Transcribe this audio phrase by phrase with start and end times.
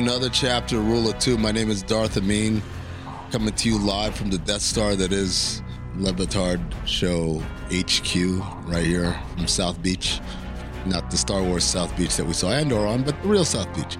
[0.00, 1.36] Another chapter, Rule of Two.
[1.36, 2.62] My name is Darth Amin,
[3.30, 5.60] coming to you live from the Death Star that is
[5.96, 10.18] Le Batard Show HQ, right here from South Beach.
[10.86, 13.72] Not the Star Wars South Beach that we saw Andor on, but the real South
[13.76, 13.98] Beach.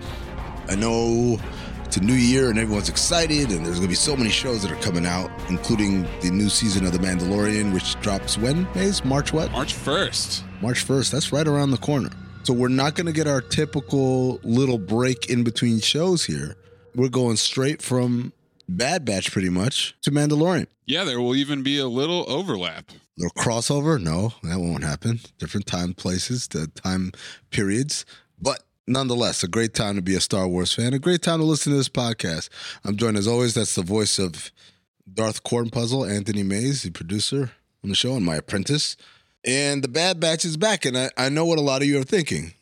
[0.70, 1.38] I know
[1.84, 4.62] it's a new year and everyone's excited, and there's going to be so many shows
[4.62, 9.04] that are coming out, including the new season of The Mandalorian, which drops when, Maze?
[9.04, 9.52] March what?
[9.52, 10.44] March 1st.
[10.62, 11.10] March 1st.
[11.10, 12.08] That's right around the corner.
[12.42, 16.56] So we're not going to get our typical little break in between shows here.
[16.94, 18.32] We're going straight from
[18.68, 20.66] Bad Batch pretty much to Mandalorian.
[20.86, 22.90] Yeah, there will even be a little overlap.
[23.16, 24.00] Little crossover?
[24.00, 25.20] No, that won't happen.
[25.38, 27.12] Different time places, the time
[27.50, 28.06] periods.
[28.40, 31.44] But nonetheless, a great time to be a Star Wars fan, a great time to
[31.44, 32.48] listen to this podcast.
[32.84, 34.50] I'm joined as always, that's the voice of
[35.12, 37.52] Darth Cornpuzzle, Anthony Mays, the producer
[37.84, 38.96] on the show, and my apprentice.
[39.44, 41.98] And the Bad Batch is back, and I, I know what a lot of you
[42.00, 42.52] are thinking.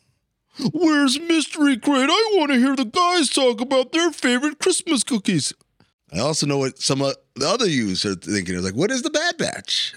[0.73, 2.09] Where's Mystery Crate?
[2.09, 5.53] I want to hear the guys talk about their favorite Christmas cookies.
[6.13, 8.55] I also know what some of the other yous are thinking.
[8.55, 9.93] It's like, what is the Bad Batch?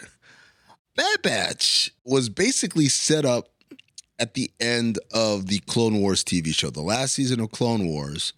[0.95, 3.49] Bad Batch was basically set up
[4.19, 8.35] at the end of the Clone Wars TV show, the last season of Clone Wars,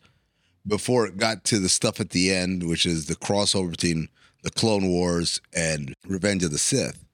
[0.67, 4.09] before it got to the stuff at the end, which is the crossover between
[4.42, 7.05] the Clone Wars and Revenge of the Sith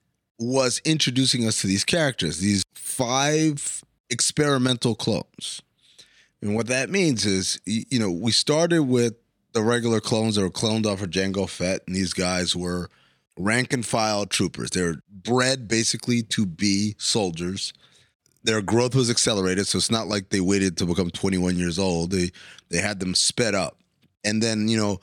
[0.41, 5.61] was introducing us to these characters, these five experimental clones.
[6.41, 9.13] And what that means is, you know, we started with
[9.53, 12.89] the regular clones that were cloned off of Jango Fett, and these guys were
[13.37, 14.71] rank and file troopers.
[14.71, 17.71] They're bred basically to be soldiers.
[18.43, 22.09] Their growth was accelerated, so it's not like they waited to become 21 years old.
[22.09, 22.31] They
[22.69, 23.77] they had them sped up.
[24.23, 24.99] And then, you know,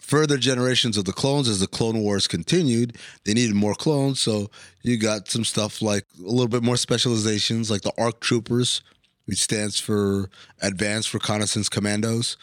[0.00, 4.50] further generations of the clones as the clone wars continued they needed more clones so
[4.82, 8.82] you got some stuff like a little bit more specializations like the arc troopers
[9.30, 10.28] which stands for
[10.60, 12.36] advanced reconnaissance commandos.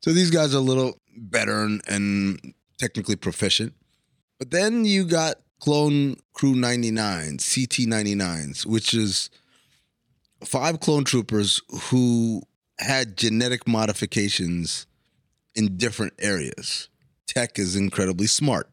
[0.00, 3.74] So these guys are a little better and, and technically proficient.
[4.38, 9.28] But then you got clone crew 99 ct 99s which is
[10.44, 12.42] five clone troopers who
[12.78, 14.86] had genetic modifications
[15.56, 16.88] in different areas
[17.30, 18.68] Tech is incredibly smart.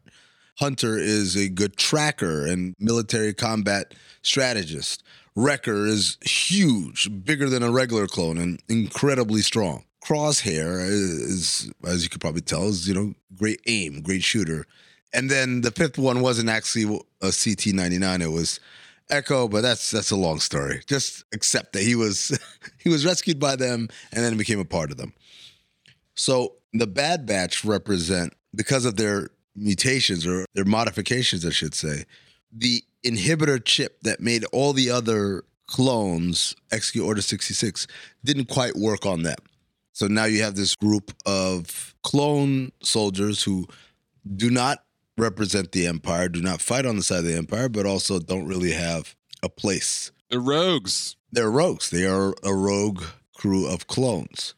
[0.58, 5.04] Hunter is a good tracker and military combat strategist.
[5.36, 9.84] Wrecker is huge, bigger than a regular clone, and incredibly strong.
[10.04, 14.66] Crosshair is, as you could probably tell, is you know great aim, great shooter.
[15.12, 18.58] And then the fifth one wasn't actually a CT99; it was
[19.08, 20.82] Echo, but that's that's a long story.
[20.88, 22.36] Just accept that he was
[22.78, 25.12] he was rescued by them and then became a part of them.
[26.16, 32.04] So the Bad Batch represent because of their mutations or their modifications, I should say,
[32.52, 37.86] the inhibitor chip that made all the other clones execute Order 66
[38.24, 39.38] didn't quite work on them.
[39.92, 43.66] So now you have this group of clone soldiers who
[44.36, 44.84] do not
[45.16, 48.46] represent the Empire, do not fight on the side of the Empire, but also don't
[48.46, 50.10] really have a place.
[50.30, 51.16] They're rogues.
[51.30, 51.90] They're rogues.
[51.90, 53.02] They are a rogue
[53.34, 54.54] crew of clones.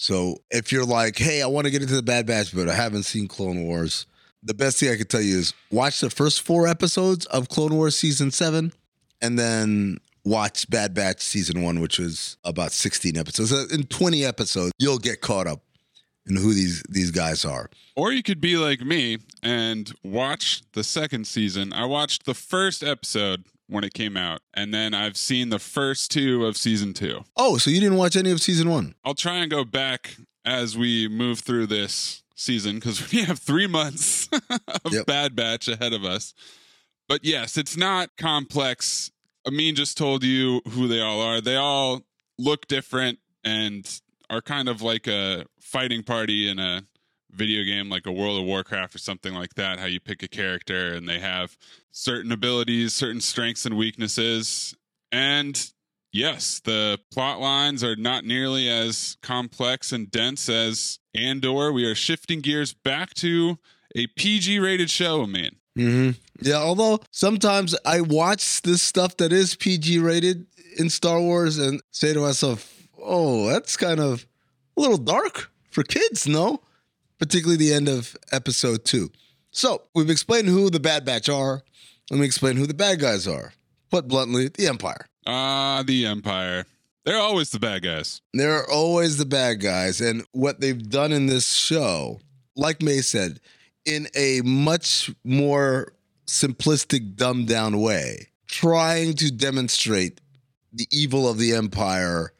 [0.00, 2.74] So if you're like, hey, I want to get into the Bad Batch, but I
[2.74, 4.06] haven't seen Clone Wars,
[4.44, 7.74] the best thing I could tell you is watch the first four episodes of Clone
[7.74, 8.72] Wars season seven,
[9.20, 13.52] and then watch Bad Batch season one, which was about 16 episodes.
[13.52, 15.62] Uh, in 20 episodes, you'll get caught up
[16.28, 17.68] in who these these guys are.
[17.96, 21.72] Or you could be like me and watch the second season.
[21.72, 26.10] I watched the first episode when it came out, and then I've seen the first
[26.10, 27.24] two of season two.
[27.36, 28.94] Oh, so you didn't watch any of season one?
[29.04, 33.66] I'll try and go back as we move through this season because we have three
[33.66, 34.28] months
[34.84, 35.06] of Yep.
[35.06, 36.34] Bad Batch ahead of us.
[37.08, 39.10] But yes, it's not complex.
[39.46, 41.40] Amin just told you who they all are.
[41.40, 42.02] They all
[42.38, 43.88] look different and
[44.30, 46.82] are kind of like a fighting party in a
[47.30, 50.28] video game like a World of Warcraft or something like that, how you pick a
[50.28, 51.56] character and they have
[51.90, 54.74] certain abilities, certain strengths and weaknesses.
[55.12, 55.70] And
[56.12, 61.70] Yes, the plot lines are not nearly as complex and dense as Andor.
[61.70, 63.58] We are shifting gears back to
[63.94, 65.56] a PG rated show, man.
[65.76, 66.10] Mm-hmm.
[66.40, 70.46] Yeah, although sometimes I watch this stuff that is PG rated
[70.78, 74.26] in Star Wars and say to myself, oh, that's kind of
[74.76, 76.60] a little dark for kids, no?
[77.18, 79.10] Particularly the end of episode two.
[79.50, 81.62] So we've explained who the Bad Batch are.
[82.10, 83.52] Let me explain who the bad guys are.
[83.90, 85.06] Put bluntly, the Empire.
[85.26, 86.64] Ah, the Empire.
[87.04, 88.20] They're always the bad guys.
[88.34, 90.00] They're always the bad guys.
[90.00, 92.20] And what they've done in this show,
[92.56, 93.40] like May said,
[93.84, 95.92] in a much more
[96.26, 100.20] simplistic, dumbed down way, trying to demonstrate
[100.72, 102.32] the evil of the Empire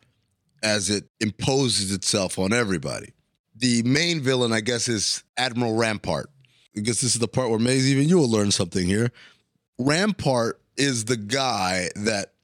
[0.62, 3.12] as it imposes itself on everybody.
[3.58, 6.31] The main villain, I guess, is Admiral Rampart.
[6.76, 9.10] I guess this is the part where Maze, even you will learn something here.
[9.78, 12.34] Rampart is the guy that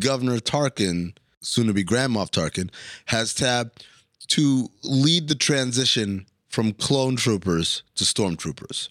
[0.00, 2.70] Governor Tarkin, soon to be Grand Moff Tarkin,
[3.06, 3.86] has tabbed
[4.28, 8.88] to lead the transition from clone troopers to stormtroopers.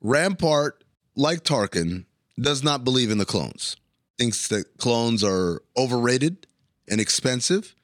[0.00, 0.82] Rampart,
[1.14, 2.06] like Tarkin,
[2.40, 3.76] does not believe in the clones,
[4.16, 6.46] thinks that clones are overrated
[6.88, 7.74] and expensive,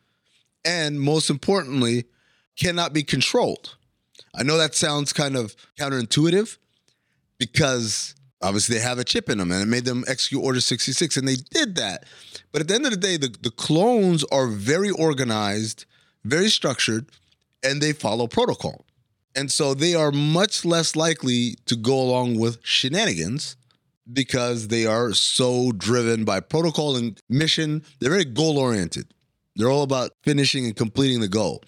[0.64, 2.06] and most importantly,
[2.58, 3.76] cannot be controlled.
[4.34, 6.58] I know that sounds kind of counterintuitive
[7.38, 11.16] because obviously they have a chip in them and it made them execute Order 66,
[11.16, 12.04] and they did that.
[12.52, 15.86] But at the end of the day, the, the clones are very organized,
[16.24, 17.06] very structured,
[17.62, 18.84] and they follow protocol.
[19.34, 23.56] And so they are much less likely to go along with shenanigans
[24.12, 27.84] because they are so driven by protocol and mission.
[28.00, 29.12] They're very goal oriented.
[29.54, 31.62] They're all about finishing and completing the goal.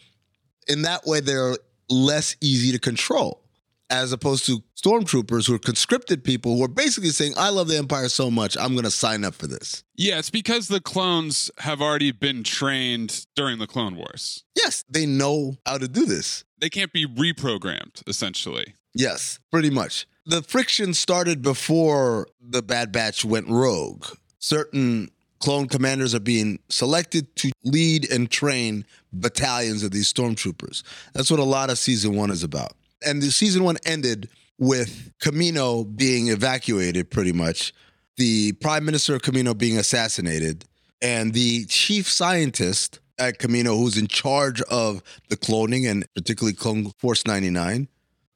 [0.70, 1.56] In that way, they're
[1.90, 3.42] less easy to control
[3.90, 7.76] as opposed to stormtroopers who are conscripted people who are basically saying, I love the
[7.76, 9.82] Empire so much, I'm going to sign up for this.
[9.96, 14.44] Yeah, it's because the clones have already been trained during the Clone Wars.
[14.54, 16.44] Yes, they know how to do this.
[16.58, 18.74] They can't be reprogrammed, essentially.
[18.94, 20.06] Yes, pretty much.
[20.24, 24.06] The friction started before the Bad Batch went rogue.
[24.38, 30.82] Certain clone commanders are being selected to lead and train battalions of these stormtroopers.
[31.12, 32.72] That's what a lot of season one is about.
[33.04, 34.28] And the season one ended
[34.58, 37.72] with Kamino being evacuated pretty much,
[38.16, 40.66] the prime minister of Kamino being assassinated,
[41.00, 46.92] and the chief scientist at Kamino, who's in charge of the cloning and particularly Clone
[46.98, 47.88] Force 99,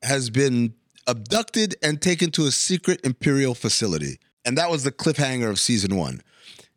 [0.03, 0.75] has been
[1.07, 4.19] abducted and taken to a secret Imperial facility.
[4.47, 6.23] And that was the cliffhanger of season one.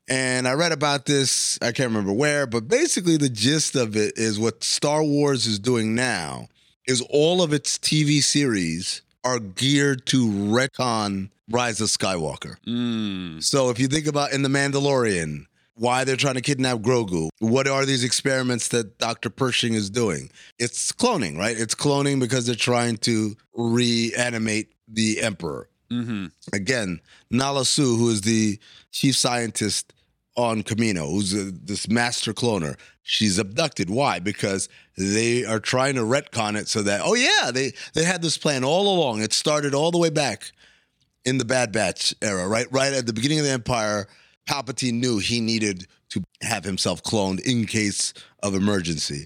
[0.09, 4.17] And I read about this, I can't remember where, but basically the gist of it
[4.17, 6.47] is what Star Wars is doing now
[6.87, 12.55] is all of its TV series are geared to retcon Rise of Skywalker.
[12.65, 13.43] Mm.
[13.43, 15.45] So if you think about in The Mandalorian,
[15.75, 19.29] why they're trying to kidnap Grogu, what are these experiments that Dr.
[19.29, 20.29] Pershing is doing?
[20.57, 21.57] It's cloning, right?
[21.57, 25.69] It's cloning because they're trying to reanimate the Emperor.
[25.89, 28.59] hmm Again, Nala Se, who is the
[28.91, 29.93] chief scientist
[30.37, 33.89] on Kamino, who's a, this master cloner, she's abducted.
[33.89, 34.19] Why?
[34.19, 38.37] Because they are trying to retcon it so that, oh yeah, they they had this
[38.37, 39.21] plan all along.
[39.21, 40.51] It started all the way back
[41.25, 42.67] in the Bad Batch era, right?
[42.71, 44.07] Right at the beginning of the Empire,
[44.47, 48.13] Palpatine knew he needed to have himself cloned in case
[48.43, 49.25] of emergency.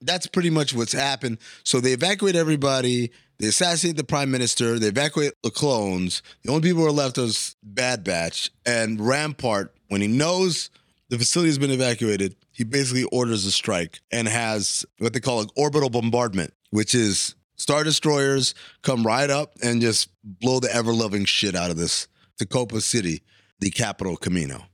[0.00, 1.38] That's pretty much what's happened.
[1.64, 3.12] So they evacuate everybody.
[3.38, 4.78] They assassinate the prime minister.
[4.78, 6.22] They evacuate the clones.
[6.42, 9.74] The only people who are left is Bad Batch and Rampart.
[9.88, 10.70] When he knows
[11.08, 15.40] the facility has been evacuated, he basically orders a strike and has what they call
[15.40, 20.92] an orbital bombardment, which is star destroyers come right up and just blow the ever
[20.92, 22.08] loving shit out of this
[22.40, 23.22] Tipoca City,
[23.60, 24.64] the capital Kamino.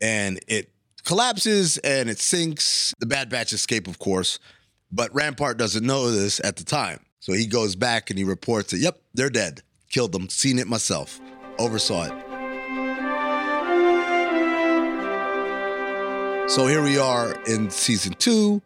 [0.00, 0.72] And it
[1.04, 2.94] collapses and it sinks.
[2.98, 4.40] The Bad Batch escape, of course,
[4.90, 6.98] but Rampart doesn't know this at the time.
[7.22, 8.80] So he goes back and he reports it.
[8.80, 9.62] yep, they're dead.
[9.90, 10.28] Killed them.
[10.28, 11.20] Seen it myself.
[11.56, 12.12] Oversaw it.
[16.50, 18.60] So here we are in season two.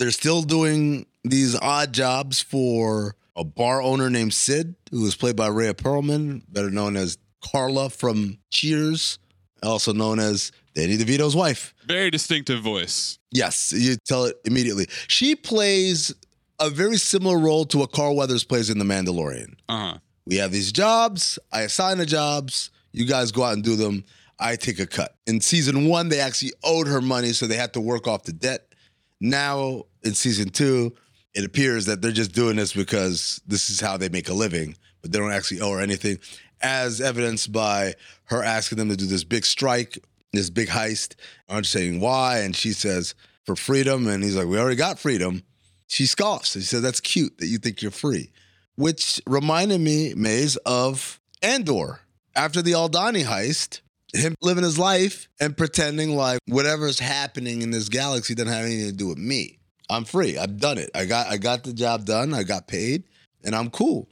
[0.00, 5.36] They're still doing these odd jobs for a bar owner named Sid, who is played
[5.36, 9.20] by Rhea Perlman, better known as Carla from Cheers,
[9.62, 11.74] also known as Danny DeVito's wife.
[11.86, 13.20] Very distinctive voice.
[13.30, 14.88] Yes, you tell it immediately.
[15.06, 16.12] She plays
[16.60, 19.54] a very similar role to what Carl Weathers plays in The Mandalorian.
[19.68, 19.98] Uh huh.
[20.26, 21.38] We have these jobs.
[21.52, 22.70] I assign the jobs.
[22.92, 24.04] You guys go out and do them.
[24.38, 25.16] I take a cut.
[25.26, 28.32] In season one, they actually owed her money, so they had to work off the
[28.32, 28.74] debt.
[29.20, 30.94] Now, in season two,
[31.34, 34.76] it appears that they're just doing this because this is how they make a living,
[35.02, 36.18] but they don't actually owe her anything,
[36.62, 39.98] as evidenced by her asking them to do this big strike
[40.32, 41.14] this big heist.
[41.48, 43.14] I'm saying why, and she says
[43.44, 45.42] for freedom, and he's like, we already got freedom.
[45.90, 46.52] She scoffs.
[46.52, 48.30] She says that's cute that you think you're free,
[48.76, 52.02] which reminded me, Maze, of Andor
[52.36, 53.80] after the Aldhani heist.
[54.14, 58.90] Him living his life and pretending like whatever's happening in this galaxy doesn't have anything
[58.90, 59.58] to do with me.
[59.88, 60.38] I'm free.
[60.38, 60.90] I've done it.
[60.94, 62.34] I got I got the job done.
[62.34, 63.04] I got paid,
[63.44, 64.08] and I'm cool.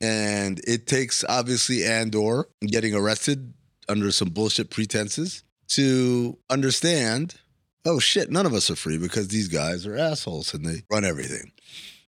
[0.00, 3.54] And it takes obviously Andor getting arrested
[3.88, 7.36] under some bullshit pretenses to understand
[7.84, 11.04] oh shit, none of us are free because these guys are assholes and they run
[11.04, 11.52] everything.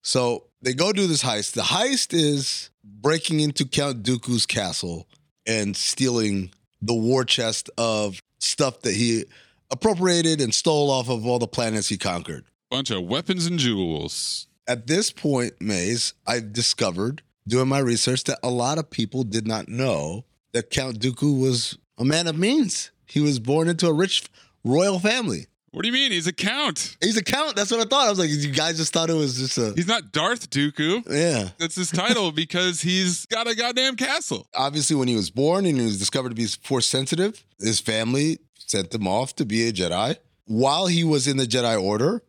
[0.01, 1.53] So they go do this heist.
[1.53, 5.07] The heist is breaking into Count Dooku's castle
[5.45, 9.25] and stealing the war chest of stuff that he
[9.71, 12.45] appropriated and stole off of all the planets he conquered.
[12.71, 14.47] Bunch of weapons and jewels.
[14.67, 19.47] At this point, Maze, I've discovered doing my research that a lot of people did
[19.47, 22.91] not know that Count Dooku was a man of means.
[23.05, 24.29] He was born into a rich
[24.63, 25.47] royal family.
[25.71, 26.11] What do you mean?
[26.11, 26.97] He's a count.
[27.01, 27.55] He's a count.
[27.55, 28.07] That's what I thought.
[28.07, 29.73] I was like, you guys just thought it was just a.
[29.75, 31.07] He's not Darth Dooku.
[31.09, 31.49] Yeah.
[31.59, 34.47] That's his title because he's got a goddamn castle.
[34.55, 38.39] Obviously, when he was born and he was discovered to be force sensitive, his family
[38.57, 40.17] sent him off to be a Jedi.
[40.45, 42.23] While he was in the Jedi Order,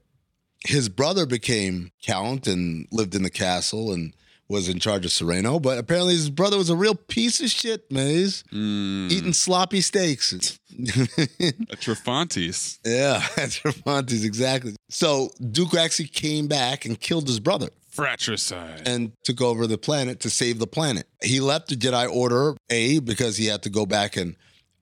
[0.67, 4.15] his brother became count and lived in the castle and
[4.51, 5.63] was in charge of Serenno.
[5.63, 10.33] But apparently, his brother was a real piece of shit, Maze, Mm, eating sloppy steaks.
[10.33, 12.79] a Trefontes.
[12.85, 14.75] yeah, that's Ramontes, exactly.
[14.89, 17.69] So Dooku actually came back and killed his brother.
[17.89, 18.87] Fratricide.
[18.87, 21.07] and took over the planet to save the planet.
[21.23, 24.37] He left the Jedi Order, A, because he had to go back and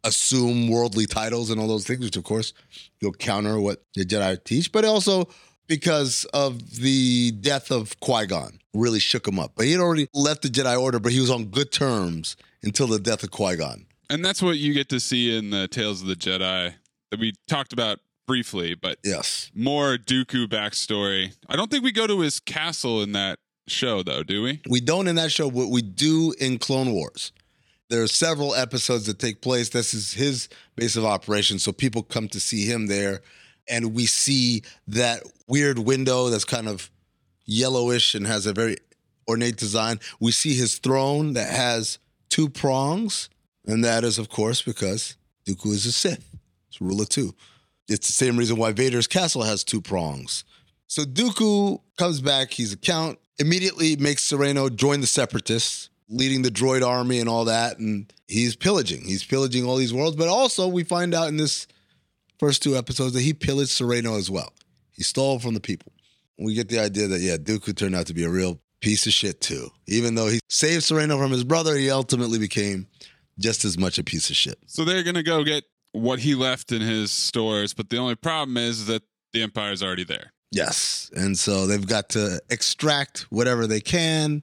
[0.04, 2.52] assume worldly titles and all those things, which of course
[3.00, 5.26] you'll counter what the Jedi teach, but also
[5.68, 9.52] because of the death of Qui Gon, really shook him up.
[9.54, 12.86] But he had already left the Jedi Order, but he was on good terms until
[12.88, 13.86] the death of Qui Gon.
[14.10, 16.74] And that's what you get to see in the Tales of the Jedi
[17.10, 19.50] that we talked about briefly, but Yes.
[19.54, 21.34] more Dooku backstory.
[21.48, 24.60] I don't think we go to his castle in that show, though, do we?
[24.68, 27.32] We don't in that show, what we do in Clone Wars.
[27.90, 29.70] There are several episodes that take place.
[29.70, 31.62] This is his base of operations.
[31.62, 33.22] So people come to see him there.
[33.68, 36.90] And we see that weird window that's kind of
[37.44, 38.76] yellowish and has a very
[39.28, 40.00] ornate design.
[40.20, 41.98] We see his throne that has
[42.28, 43.28] two prongs.
[43.66, 46.24] And that is, of course, because Dooku is a Sith.
[46.68, 47.34] It's ruler two.
[47.88, 50.44] It's the same reason why Vader's castle has two prongs.
[50.86, 52.50] So Dooku comes back.
[52.50, 53.18] He's a count.
[53.38, 57.78] Immediately makes Serenno join the Separatists, leading the droid army and all that.
[57.78, 59.02] And he's pillaging.
[59.04, 60.16] He's pillaging all these worlds.
[60.16, 61.66] But also, we find out in this
[62.38, 64.52] first two episodes that he pillaged Serenno as well.
[64.92, 65.92] He stole from the people.
[66.38, 69.12] We get the idea that, yeah, Dooku turned out to be a real piece of
[69.12, 69.70] shit too.
[69.86, 72.86] Even though he saved Serenno from his brother, he ultimately became
[73.38, 74.58] just as much a piece of shit.
[74.66, 78.14] So they're going to go get what he left in his stores, but the only
[78.14, 79.02] problem is that
[79.32, 80.32] the Empire's already there.
[80.50, 81.10] Yes.
[81.14, 84.42] And so they've got to extract whatever they can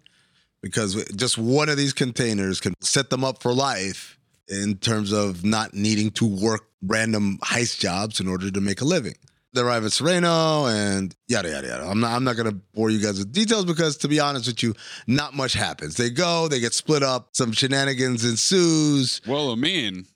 [0.62, 5.44] because just one of these containers can set them up for life in terms of
[5.44, 9.15] not needing to work random heist jobs in order to make a living.
[9.54, 11.88] They arrive at Serenno and yada yada yada.
[11.88, 14.62] I'm not I'm not gonna bore you guys with details because to be honest with
[14.62, 14.75] you,
[15.08, 15.96] not much happens.
[15.96, 19.22] They go, they get split up, some shenanigans ensues.
[19.25, 20.08] Well, I mean,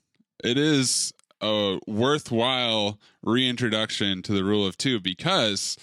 [0.44, 5.78] it is a worthwhile reintroduction to the rule of two because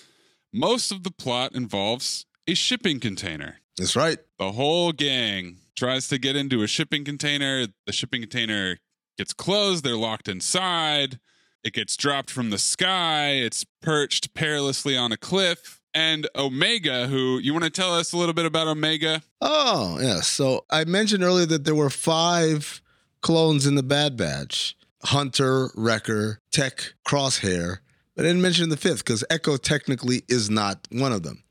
[0.54, 3.58] most of the plot involves a shipping container.
[3.78, 4.20] That's right.
[4.38, 7.66] The whole gang tries to get into a shipping container.
[7.86, 8.78] The shipping container
[9.18, 9.84] gets closed.
[9.84, 11.20] They're locked inside.
[11.64, 13.32] It gets dropped from the sky.
[13.32, 15.82] It's perched perilously on a cliff.
[15.94, 19.24] And Omega, who you want to tell us a little bit about Omega?
[19.42, 20.22] Oh, yeah.
[20.22, 22.82] So I mentioned earlier that there were five
[23.22, 27.80] clones in the Bad Batch Hunter, Wrecker, Tech, Crosshair.
[28.16, 31.44] But I didn't mention the fifth because Echo technically is not one of them.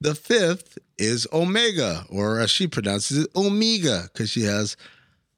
[0.00, 4.76] The fifth is Omega, or as she pronounces it, Omega, because she has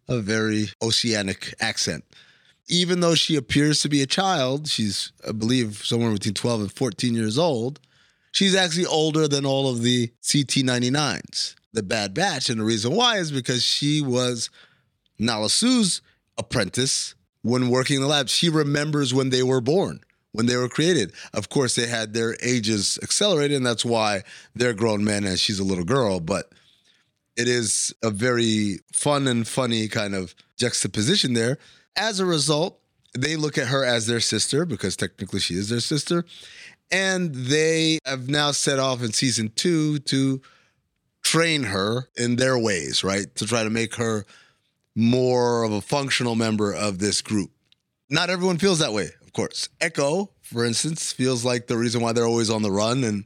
[0.08, 2.04] a very oceanic accent.
[2.68, 6.72] Even though she appears to be a child, she's, I believe, somewhere between 12 and
[6.72, 7.80] 14 years old,
[8.32, 12.48] she's actually older than all of the CT99s, the Bad Batch.
[12.48, 14.48] And the reason why is because she was
[15.18, 16.00] Nala Se's
[16.38, 18.28] apprentice when working in the lab.
[18.28, 20.00] She remembers when they were born,
[20.32, 21.12] when they were created.
[21.32, 24.22] Of course, they had their ages accelerated, and that's why
[24.54, 26.18] they're grown men and she's a little girl.
[26.18, 26.50] But
[27.36, 31.58] it is a very fun and funny kind of juxtaposition there.
[31.96, 32.78] As a result,
[33.16, 36.24] they look at her as their sister because technically she is their sister.
[36.90, 40.40] And they have now set off in season two to
[41.22, 43.34] train her in their ways, right?
[43.36, 44.26] To try to make her
[44.94, 47.50] more of a functional member of this group.
[48.10, 49.68] not everyone feels that way, of course.
[49.80, 53.24] Echo, for instance, feels like the reason why they're always on the run and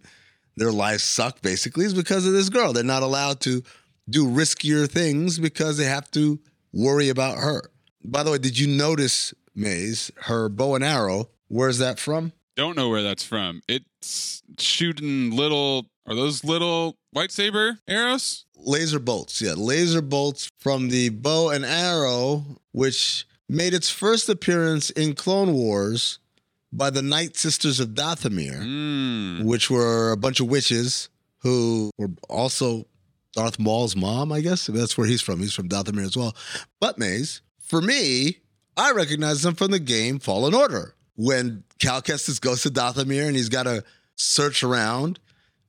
[0.57, 2.73] their lives suck basically is because of this girl.
[2.73, 3.63] They're not allowed to
[4.09, 6.39] do riskier things because they have to
[6.73, 7.71] worry about her.
[8.05, 11.29] By the way, did you notice, Maze, her bow and arrow?
[11.49, 12.33] Where's that from?
[12.57, 13.63] Don't know where that's from.
[13.69, 15.87] It's shooting little.
[16.07, 18.45] Are those little lightsaber arrows?
[18.57, 24.91] Laser bolts, yeah, laser bolts from the bow and arrow, which made its first appearance
[24.91, 26.19] in Clone Wars
[26.73, 29.45] by the Night Sisters of Dathomir, Mm.
[29.45, 32.87] which were a bunch of witches who were also
[33.39, 34.67] Darth Maul's mom, I guess.
[34.67, 35.39] That's where he's from.
[35.39, 36.35] He's from Dathomir as well.
[36.81, 38.39] But Maze, for me,
[38.77, 40.97] I recognize him from the game Fallen Order.
[41.15, 43.85] When Cal Kestis goes to Dathomir and he's got to
[44.17, 45.21] search around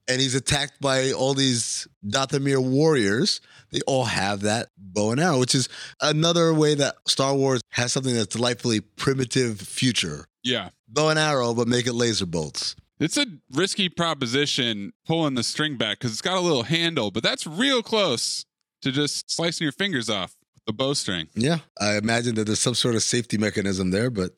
[0.08, 5.40] and he's attacked by all these Dathomir warriors, they all have that bow and arrow,
[5.40, 5.70] which is
[6.02, 10.26] another way that Star Wars has something that's delightfully primitive future.
[10.44, 10.70] Yeah.
[10.88, 12.76] Bow and arrow, but make it laser bolts.
[13.00, 17.24] It's a risky proposition pulling the string back because it's got a little handle, but
[17.24, 18.46] that's real close
[18.82, 21.30] to just slicing your fingers off with the bowstring.
[21.34, 24.32] Yeah, I imagine that there's some sort of safety mechanism there, but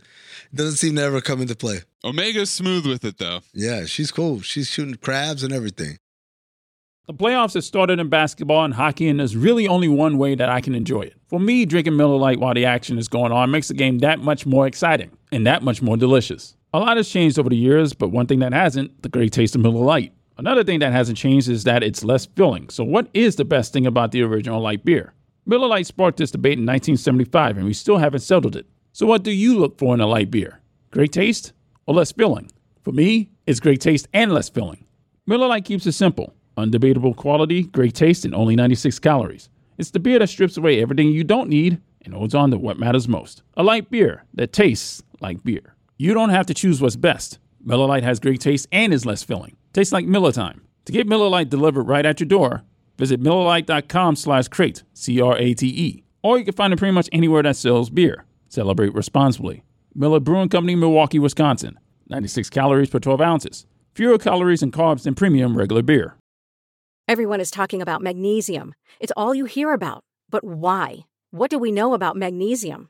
[0.52, 1.80] it doesn't seem to ever come into play.
[2.04, 3.40] Omega's smooth with it though.
[3.52, 4.42] Yeah, she's cool.
[4.42, 5.98] She's shooting crabs and everything.
[7.08, 10.50] The playoffs have started in basketball and hockey, and there's really only one way that
[10.50, 11.16] I can enjoy it.
[11.28, 14.20] For me, drinking Miller Lite while the action is going on makes the game that
[14.20, 16.56] much more exciting and that much more delicious.
[16.74, 19.56] A lot has changed over the years, but one thing that hasn't, the great taste
[19.56, 20.14] of Miller Lite.
[20.38, 22.70] Another thing that hasn't changed is that it's less filling.
[22.70, 25.14] So, what is the best thing about the original light beer?
[25.46, 28.68] Miller Lite sparked this debate in 1975, and we still haven't settled it.
[28.94, 30.62] So, what do you look for in a light beer?
[30.92, 31.52] Great taste
[31.88, 32.50] or less filling?
[32.84, 34.86] For me, it's great taste and less filling.
[35.28, 36.34] Miller Lite keeps it simple.
[36.58, 39.50] Undebatable quality, great taste, and only 96 calories.
[39.78, 42.80] It's the beer that strips away everything you don't need and holds on to what
[42.80, 43.44] matters most.
[43.58, 45.76] A light beer that tastes like beer.
[46.02, 47.38] You don't have to choose what's best.
[47.64, 49.56] Miller Lite has great taste and is less filling.
[49.72, 50.62] Tastes like Miller time.
[50.86, 52.64] To get Miller Lite delivered right at your door,
[52.98, 56.04] visit MillerLite.com slash crate, C-R-A-T-E.
[56.24, 58.26] Or you can find it pretty much anywhere that sells beer.
[58.50, 59.62] Celebrate responsibly.
[59.94, 61.78] Miller Brewing Company, Milwaukee, Wisconsin.
[62.10, 63.68] 96 calories per 12 ounces.
[63.94, 66.16] Fewer calories and carbs than premium regular beer.
[67.08, 68.74] Everyone is talking about magnesium.
[69.00, 70.04] It's all you hear about.
[70.32, 71.02] But why?
[71.30, 72.90] What do we know about magnesium?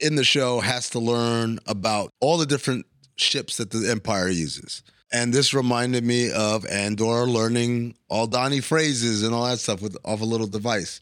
[0.00, 4.82] in the show has to learn about all the different ships that the Empire uses.
[5.12, 10.20] And this reminded me of Andor learning Aldhani phrases and all that stuff with off
[10.20, 11.00] a little device.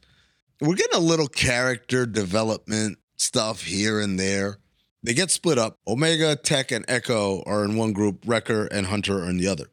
[0.60, 4.58] We're getting a little character development stuff here and there.
[5.02, 5.78] They get split up.
[5.86, 9.66] Omega, Tech, and Echo are in one group, Wrecker and Hunter are in the other.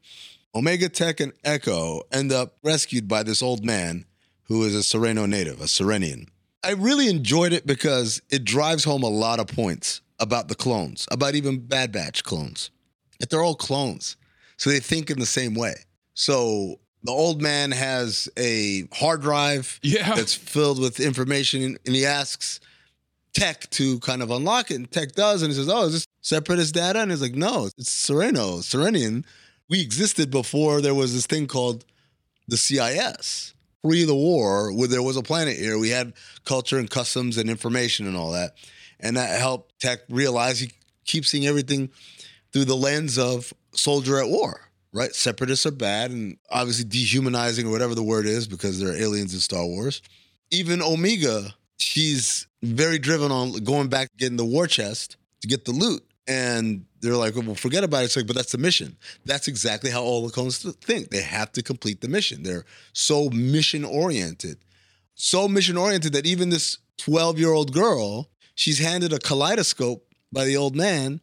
[0.55, 4.05] Omega, Tech, and Echo end up rescued by this old man
[4.43, 6.27] who is a Serenno native, a Serenian.
[6.63, 11.07] I really enjoyed it because it drives home a lot of points about the clones,
[11.11, 12.69] about even Bad Batch clones.
[13.19, 14.17] That they're all clones.
[14.57, 15.73] So they think in the same way.
[16.13, 20.13] So the old man has a hard drive Yeah.
[20.13, 22.59] that's filled with information and he asks
[23.33, 24.75] Tech to kind of unlock it.
[24.75, 26.99] And Tech does, and he says, Oh, is this separatist data?
[26.99, 29.23] And he's like, No, it's Serenno, Serenian.
[29.69, 31.85] We existed before there was this thing called
[32.49, 33.53] the CIS.
[33.83, 36.13] Pre the war, where there was a planet here, we had
[36.45, 38.51] culture and customs and information and all that.
[38.99, 40.71] And that helped Tech realize he
[41.05, 41.89] keeps seeing everything
[42.53, 45.13] through the lens of soldier at war, right?
[45.15, 49.39] Separatists are bad and obviously dehumanizing or whatever the word is because they're aliens in
[49.39, 50.01] Star Wars.
[50.51, 55.71] Even Omega, she's very driven on going back, getting the war chest to get the
[55.71, 56.03] loot.
[56.27, 58.05] And they're like, well, forget about it.
[58.05, 58.95] It's like, but that's the mission.
[59.25, 61.09] That's exactly how all the clones think.
[61.09, 62.43] They have to complete the mission.
[62.43, 64.57] They're so mission oriented.
[65.15, 70.45] So mission oriented that even this 12 year old girl, she's handed a kaleidoscope by
[70.45, 71.21] the old man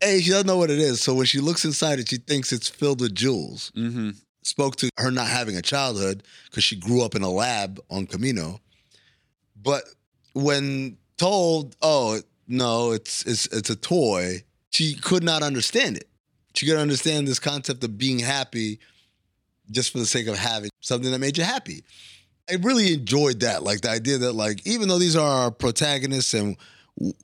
[0.00, 1.00] Hey, she doesn't know what it is.
[1.00, 3.72] So when she looks inside it, she thinks it's filled with jewels.
[3.76, 4.10] Mm-hmm.
[4.42, 8.06] Spoke to her not having a childhood because she grew up in a lab on
[8.06, 8.60] Kamino.
[9.60, 9.84] But
[10.34, 16.08] when told, oh, no, it's it's it's a toy, she could not understand it.
[16.54, 18.78] She could understand this concept of being happy
[19.70, 21.84] just for the sake of having something that made you happy.
[22.50, 26.32] I really enjoyed that, like the idea that, like, even though these are our protagonists
[26.34, 26.56] and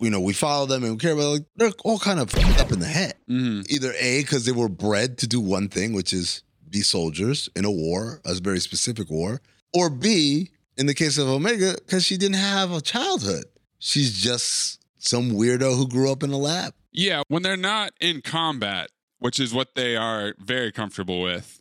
[0.00, 2.72] you know we follow them and we care about, like, they're all kind of up
[2.72, 3.14] in the head.
[3.30, 3.62] Mm-hmm.
[3.68, 7.64] Either a because they were bred to do one thing, which is be soldiers in
[7.64, 9.40] a war, a very specific war,
[9.72, 13.44] or b in the case of Omega because she didn't have a childhood.
[13.78, 16.74] She's just some weirdo who grew up in a lab.
[16.92, 21.60] Yeah, when they're not in combat, which is what they are very comfortable with,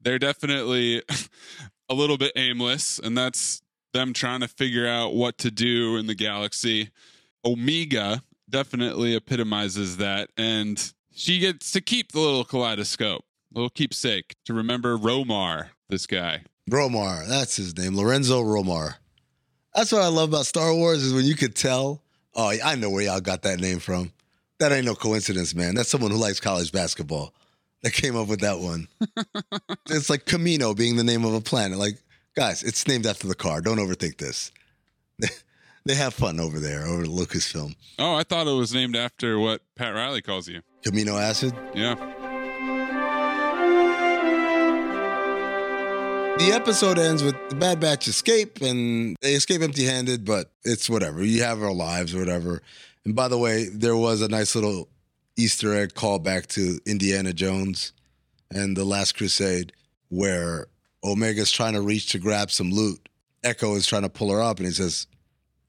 [0.00, 1.02] they're definitely
[1.88, 6.06] a little bit aimless, and that's them trying to figure out what to do in
[6.06, 6.90] the galaxy.
[7.44, 14.54] Omega definitely epitomizes that, and she gets to keep the little kaleidoscope, little keepsake to
[14.54, 16.42] remember Romar, this guy.
[16.68, 18.94] Romar, that's his name, Lorenzo Romar.
[19.74, 22.02] That's what I love about Star Wars is when you could tell.
[22.34, 24.12] Oh, I know where y'all got that name from.
[24.58, 25.74] That ain't no coincidence, man.
[25.74, 27.32] That's someone who likes college basketball
[27.82, 28.88] that came up with that one.
[29.88, 31.78] it's like Camino being the name of a planet.
[31.78, 31.94] Like,
[32.36, 33.60] guys, it's named after the car.
[33.60, 34.52] Don't overthink this.
[35.84, 37.74] they have fun over there, over Lucasfilm.
[37.98, 40.60] Oh, I thought it was named after what Pat Riley calls you.
[40.84, 41.54] Camino acid.
[41.74, 41.94] Yeah.
[46.40, 50.88] The episode ends with the Bad Batch escape, and they escape empty handed, but it's
[50.88, 51.22] whatever.
[51.22, 52.62] You have our lives or whatever.
[53.04, 54.88] And by the way, there was a nice little
[55.36, 57.92] Easter egg callback to Indiana Jones
[58.50, 59.74] and The Last Crusade,
[60.08, 60.68] where
[61.04, 63.06] Omega's trying to reach to grab some loot.
[63.44, 65.08] Echo is trying to pull her up, and he says,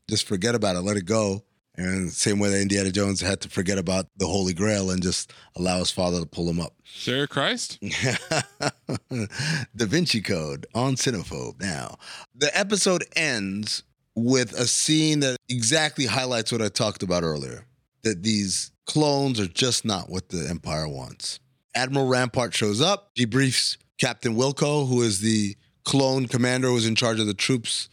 [0.09, 1.43] just forget about it, let it go.
[1.89, 5.33] And same way that Indiana Jones had to forget about the Holy Grail and just
[5.55, 6.73] allow his father to pull him up.
[6.83, 7.79] Sarah Christ?
[9.09, 11.97] da Vinci Code on Cinephobe now.
[12.35, 13.83] The episode ends
[14.15, 17.65] with a scene that exactly highlights what I talked about earlier
[18.03, 21.39] that these clones are just not what the Empire wants.
[21.75, 26.95] Admiral Rampart shows up, debriefs Captain Wilco, who is the clone commander who was in
[26.95, 27.89] charge of the troops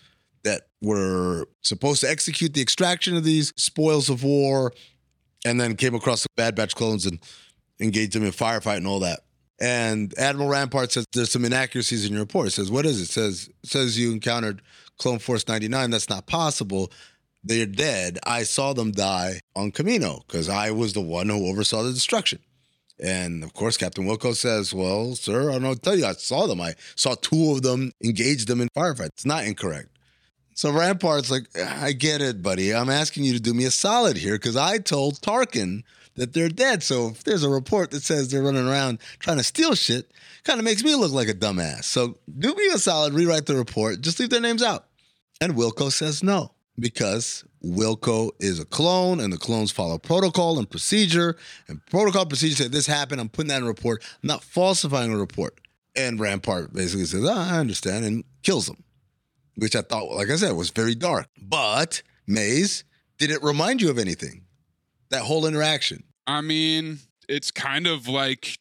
[0.48, 4.72] that were supposed to execute the extraction of these spoils of war,
[5.44, 7.20] and then came across the Bad Batch clones and
[7.80, 9.20] engaged them in firefight and all that.
[9.60, 12.48] And Admiral Rampart says there's some inaccuracies in your report.
[12.48, 13.04] It says, what is it?
[13.04, 14.62] it says it says you encountered
[14.98, 15.90] Clone Force 99.
[15.90, 16.90] That's not possible.
[17.44, 18.18] They're dead.
[18.24, 22.40] I saw them die on Kamino because I was the one who oversaw the destruction.
[23.00, 26.06] And of course, Captain Wilco says, Well, sir, I don't know tell you.
[26.06, 26.60] I saw them.
[26.60, 29.10] I saw two of them engage them in firefight.
[29.14, 29.97] It's not incorrect.
[30.58, 32.74] So Rampart's like, I get it, buddy.
[32.74, 35.84] I'm asking you to do me a solid here because I told Tarkin
[36.16, 36.82] that they're dead.
[36.82, 40.10] So if there's a report that says they're running around trying to steal shit,
[40.42, 41.84] kind of makes me look like a dumbass.
[41.84, 44.86] So do me a solid, rewrite the report, just leave their names out.
[45.40, 50.68] And Wilco says no because Wilco is a clone and the clones follow protocol and
[50.68, 51.36] procedure.
[51.68, 53.20] And protocol procedure said this happened.
[53.20, 54.02] I'm putting that in a report.
[54.24, 55.60] I'm not falsifying a report.
[55.94, 58.82] And Rampart basically says, oh, I understand, and kills him,
[59.58, 61.26] which I thought, like I said, was very dark.
[61.40, 62.84] But, Maze,
[63.18, 64.44] did it remind you of anything?
[65.10, 66.04] That whole interaction?
[66.26, 68.58] I mean, it's kind of like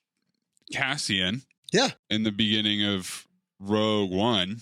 [0.74, 1.92] Cassian Yeah.
[2.10, 3.28] in the beginning of
[3.60, 4.62] Rogue One,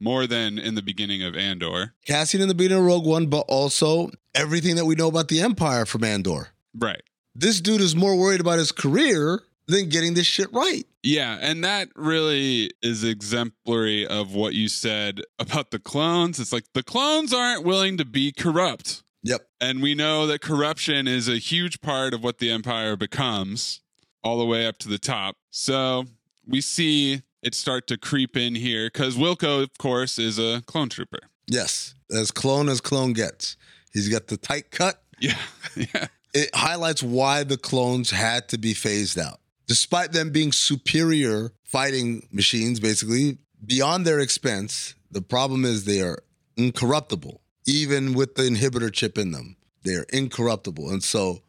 [0.00, 1.94] more than in the beginning of Andor.
[2.06, 5.40] Cassian in the beginning of Rogue One, but also everything that we know about the
[5.40, 6.48] Empire from Andor.
[6.76, 7.02] Right.
[7.34, 10.84] This dude is more worried about his career than getting this shit right.
[11.02, 16.40] Yeah, and that really is exemplary of what you said about the clones.
[16.40, 19.02] It's like the clones aren't willing to be corrupt.
[19.22, 19.46] Yep.
[19.60, 23.80] And we know that corruption is a huge part of what the empire becomes,
[24.22, 25.36] all the way up to the top.
[25.50, 26.04] So
[26.46, 30.90] we see it start to creep in here because Wilco, of course, is a clone
[30.90, 31.20] trooper.
[31.46, 31.94] Yes.
[32.10, 33.56] As clone as clone gets.
[33.92, 35.02] He's got the tight cut.
[35.20, 35.38] Yeah.
[35.76, 36.06] yeah.
[36.34, 39.40] It highlights why the clones had to be phased out.
[39.66, 46.18] Despite them being superior fighting machines, basically, beyond their expense, the problem is they are
[46.56, 49.56] incorruptible, even with the inhibitor chip in them.
[49.84, 50.90] They are incorruptible.
[50.90, 51.40] And so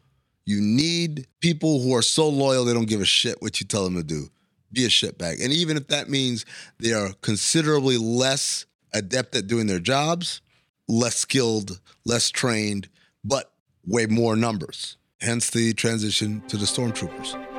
[0.44, 3.84] you need people who are so loyal they don't give a shit what you tell
[3.84, 4.30] them to do.
[4.72, 5.42] Be a shitbag.
[5.42, 6.44] And even if that means
[6.78, 10.40] they are considerably less adept at doing their jobs,
[10.88, 12.88] less skilled, less trained,
[13.24, 13.52] but
[13.86, 14.96] way more numbers.
[15.20, 17.55] Hence the transition to the stormtroopers.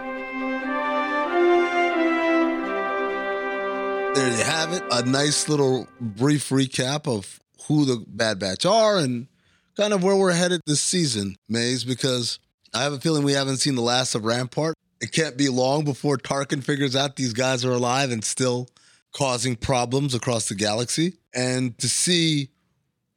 [4.18, 4.82] There you have it.
[4.92, 9.28] A nice little brief recap of who the Bad Batch are and
[9.76, 12.40] kind of where we're headed this season, Maze, because
[12.74, 14.74] I have a feeling we haven't seen the last of Rampart.
[15.00, 18.70] It can't be long before Tarkin figures out these guys are alive and still
[19.14, 21.18] causing problems across the galaxy.
[21.36, 22.50] And to see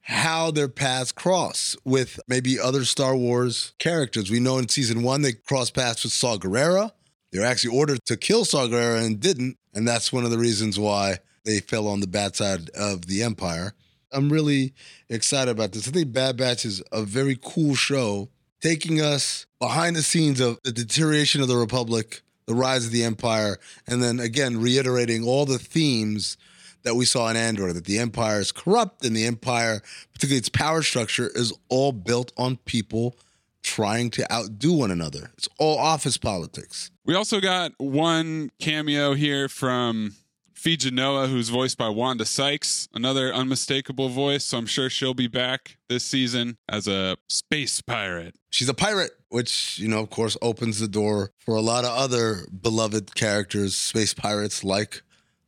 [0.02, 4.30] how their paths cross with maybe other Star Wars characters.
[4.30, 6.92] We know in season one they cross paths with Saw Gerrera.
[7.32, 9.56] They were actually ordered to kill Saw Gerrera and didn't.
[9.74, 13.22] And that's one of the reasons why they fell on the bad side of the
[13.22, 13.74] Empire.
[14.12, 14.74] I'm really
[15.08, 15.86] excited about this.
[15.86, 18.28] I think Bad Batch is a very cool show,
[18.60, 23.04] taking us behind the scenes of the deterioration of the Republic, the rise of the
[23.04, 26.36] Empire, and then again reiterating all the themes
[26.82, 29.80] that we saw in Andor that the Empire is corrupt and the Empire,
[30.12, 33.14] particularly its power structure, is all built on people
[33.62, 35.30] trying to outdo one another.
[35.36, 36.90] It's all office politics.
[37.04, 40.14] We also got one cameo here from
[40.54, 44.44] Phee Genoa, who's voiced by Wanda Sykes, another unmistakable voice.
[44.44, 48.34] So I'm sure she'll be back this season as a space pirate.
[48.50, 51.96] She's a pirate, which, you know, of course, opens the door for a lot of
[51.96, 55.02] other beloved characters, space pirates like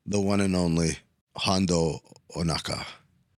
[0.06, 0.98] the one and only
[1.36, 2.00] Hondo
[2.34, 2.86] Ohnaka.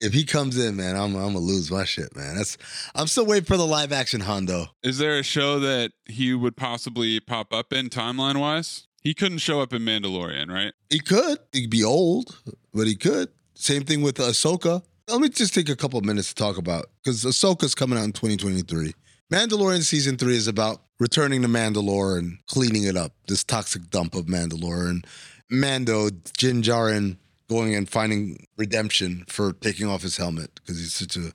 [0.03, 2.37] If he comes in, man, I'm, I'm gonna lose my shit, man.
[2.37, 2.59] That's
[2.95, 4.67] I'm still waiting for the live action Hondo.
[4.83, 8.88] Is there a show that he would possibly pop up in timeline wise?
[9.01, 10.73] He couldn't show up in Mandalorian, right?
[10.91, 11.38] He could.
[11.53, 12.37] He'd be old,
[12.75, 13.29] but he could.
[13.55, 14.83] Same thing with Ahsoka.
[15.09, 18.05] Let me just take a couple of minutes to talk about because Ahsoka's coming out
[18.05, 18.93] in 2023.
[19.33, 24.15] Mandalorian season three is about returning to Mandalore and cleaning it up, this toxic dump
[24.15, 24.91] of Mandalore.
[24.91, 25.07] And
[25.51, 27.19] Mando, Din Djarin,
[27.53, 31.33] going and finding redemption for taking off his helmet because he's such a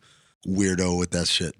[0.48, 1.56] weirdo with that shit.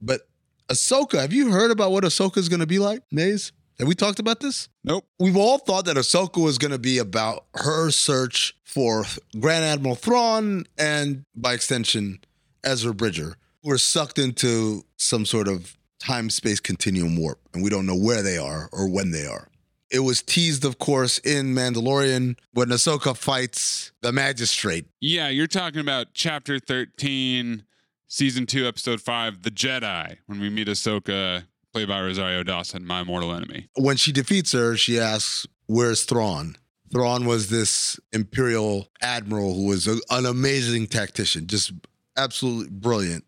[0.00, 0.22] But
[0.68, 3.52] Ahsoka, have you heard about what Ahsoka is going to be like, Maze?
[3.78, 4.68] Have we talked about this?
[4.82, 5.04] Nope.
[5.20, 9.04] We've all thought that Ahsoka was going to be about her search for
[9.38, 12.18] Grand Admiral Thrawn and, by extension,
[12.64, 13.36] Ezra Bridger.
[13.62, 18.22] We're sucked into some sort of time space continuum warp, and we don't know where
[18.22, 19.47] they are or when they are.
[19.90, 24.86] It was teased, of course, in Mandalorian when Ahsoka fights the magistrate.
[25.00, 27.64] Yeah, you're talking about chapter 13,
[28.06, 33.02] season 2, episode 5, The Jedi, when we meet Ahsoka, played by Rosario Dawson, my
[33.02, 33.68] mortal enemy.
[33.76, 36.56] When she defeats her, she asks, Where's Thrawn?
[36.90, 41.72] Thrawn was this Imperial admiral who was a, an amazing tactician, just
[42.16, 43.24] absolutely brilliant,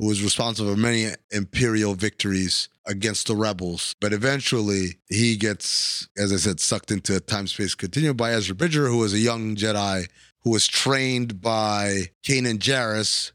[0.00, 3.94] who was responsible for many Imperial victories against the rebels.
[4.00, 8.54] But eventually, he gets, as I said, sucked into a time space continuum by Ezra
[8.54, 10.06] Bridger, who was a young Jedi
[10.42, 13.32] who was trained by Kanan Jarrus,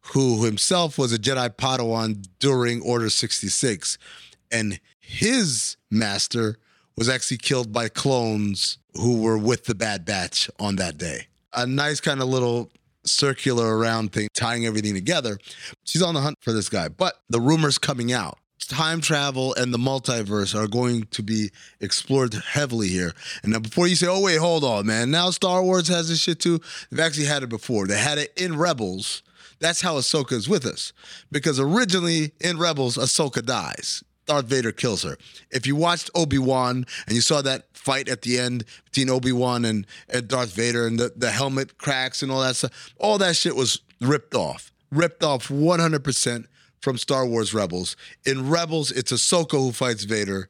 [0.00, 3.98] who himself was a Jedi Padawan during Order 66.
[4.50, 6.56] And his master
[6.96, 11.26] was actually killed by clones who were with the Bad Batch on that day.
[11.52, 12.70] A nice kind of little
[13.04, 15.38] circular around thing, tying everything together.
[15.84, 16.88] She's on the hunt for this guy.
[16.88, 22.34] But the rumors coming out time travel and the multiverse are going to be explored
[22.34, 23.12] heavily here.
[23.42, 25.10] And now, before you say, oh, wait, hold on, man.
[25.10, 26.60] Now Star Wars has this shit too.
[26.90, 27.86] They've actually had it before.
[27.86, 29.22] They had it in Rebels.
[29.60, 30.92] That's how Ahsoka is with us.
[31.32, 34.04] Because originally in Rebels, Ahsoka dies.
[34.28, 35.16] Darth Vader kills her.
[35.50, 39.32] If you watched Obi Wan and you saw that fight at the end between Obi
[39.32, 43.16] Wan and, and Darth Vader and the, the helmet cracks and all that stuff, all
[43.18, 44.70] that shit was ripped off.
[44.92, 46.46] Ripped off 100%
[46.80, 47.96] from Star Wars Rebels.
[48.24, 50.48] In Rebels, it's Ahsoka who fights Vader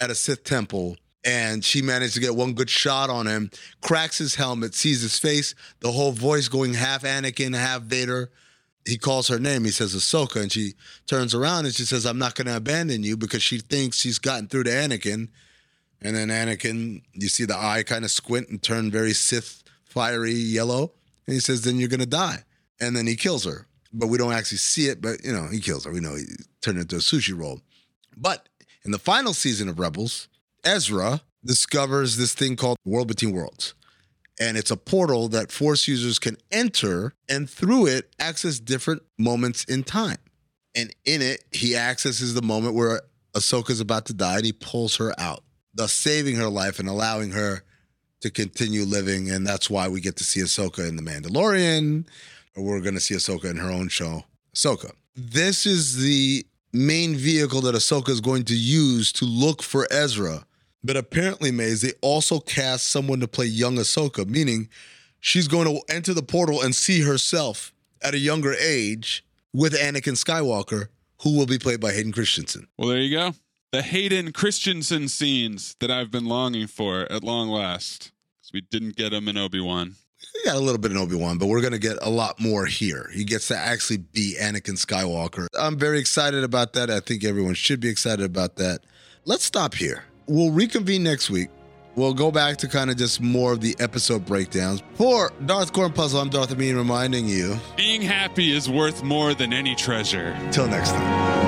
[0.00, 0.96] at a Sith temple.
[1.24, 3.50] And she managed to get one good shot on him,
[3.82, 8.30] cracks his helmet, sees his face, the whole voice going half Anakin, half Vader
[8.86, 9.64] he calls her name.
[9.64, 10.74] He says Ahsoka, and she
[11.06, 14.18] turns around and she says, "I'm not going to abandon you," because she thinks she's
[14.18, 15.28] gotten through to Anakin.
[16.02, 20.32] And then Anakin, you see the eye kind of squint and turn very Sith, fiery
[20.32, 20.92] yellow,
[21.26, 22.44] and he says, "Then you're going to die."
[22.80, 25.02] And then he kills her, but we don't actually see it.
[25.02, 25.92] But you know, he kills her.
[25.92, 26.24] We know he
[26.62, 27.60] turned into a sushi roll.
[28.16, 28.48] But
[28.84, 30.28] in the final season of Rebels,
[30.64, 33.74] Ezra discovers this thing called World Between Worlds
[34.40, 39.64] and it's a portal that Force users can enter and through it access different moments
[39.64, 40.16] in time.
[40.74, 43.02] And in it, he accesses the moment where
[43.34, 47.32] Ahsoka's about to die and he pulls her out, thus saving her life and allowing
[47.32, 47.62] her
[48.22, 49.30] to continue living.
[49.30, 52.06] And that's why we get to see Ahsoka in The Mandalorian,
[52.56, 54.24] or we're going to see Ahsoka in her own show,
[54.56, 54.92] Ahsoka.
[55.14, 60.46] This is the main vehicle that Ahsoka is going to use to look for Ezra
[60.82, 64.68] but apparently, Maze, they also cast someone to play young Ahsoka, meaning
[65.20, 70.16] she's going to enter the portal and see herself at a younger age with Anakin
[70.16, 70.88] Skywalker,
[71.22, 72.68] who will be played by Hayden Christensen.
[72.78, 73.34] Well, there you go.
[73.72, 78.10] The Hayden Christensen scenes that I've been longing for at long last.
[78.40, 79.94] Because we didn't get them in Obi Wan.
[80.34, 82.40] We got a little bit in Obi Wan, but we're going to get a lot
[82.40, 83.10] more here.
[83.14, 85.46] He gets to actually be Anakin Skywalker.
[85.58, 86.90] I'm very excited about that.
[86.90, 88.80] I think everyone should be excited about that.
[89.24, 90.04] Let's stop here.
[90.30, 91.48] We'll reconvene next week.
[91.96, 94.80] We'll go back to kind of just more of the episode breakdowns.
[94.94, 97.58] For Darth Corn Puzzle, I'm Darth Amin reminding you.
[97.76, 100.38] Being happy is worth more than any treasure.
[100.52, 101.39] Till next time.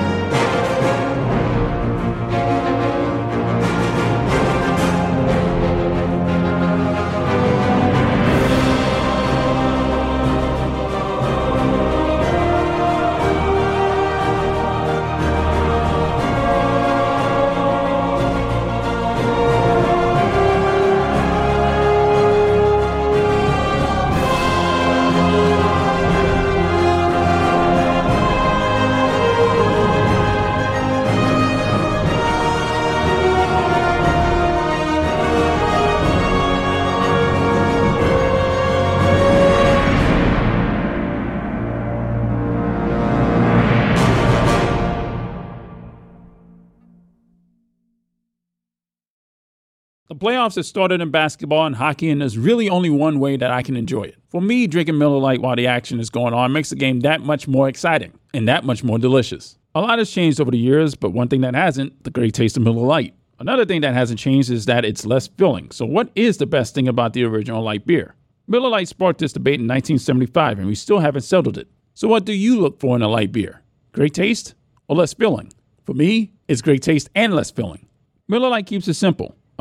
[50.43, 53.61] Playoffs have started in basketball and hockey, and there's really only one way that I
[53.61, 54.17] can enjoy it.
[54.27, 57.21] For me, drinking Miller Lite while the action is going on makes the game that
[57.21, 59.57] much more exciting and that much more delicious.
[59.75, 62.57] A lot has changed over the years, but one thing that hasn't, the great taste
[62.57, 63.15] of Miller Lite.
[63.39, 65.71] Another thing that hasn't changed is that it's less filling.
[65.71, 68.15] So, what is the best thing about the original light beer?
[68.47, 71.69] Miller Lite sparked this debate in 1975, and we still haven't settled it.
[71.93, 73.61] So, what do you look for in a light beer?
[73.93, 74.55] Great taste
[74.87, 75.53] or less filling?
[75.85, 77.87] For me, it's great taste and less filling.
[78.27, 79.35] Miller Lite keeps it simple.